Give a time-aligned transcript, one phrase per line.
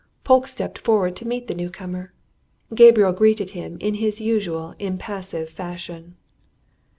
[0.23, 2.11] Polke stepped forward to meet the new comer:
[2.73, 6.15] Gabriel greeted him in his usual impassive fashion.